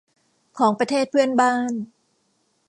[0.57, 1.71] ของประเทศเพื่อนบ้าน